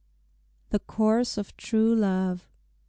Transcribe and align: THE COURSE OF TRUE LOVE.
THE 0.71 0.79
COURSE 0.79 1.37
OF 1.37 1.55
TRUE 1.57 1.93
LOVE. 1.93 2.47